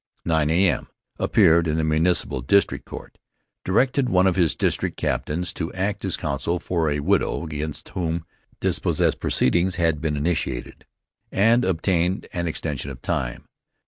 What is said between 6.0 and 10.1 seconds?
as counsel for a widow against whom dispossess proceedings had